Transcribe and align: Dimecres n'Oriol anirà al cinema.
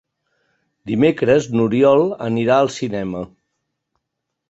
Dimecres 0.91 1.47
n'Oriol 1.57 2.03
anirà 2.31 2.59
al 2.65 2.73
cinema. 2.81 3.25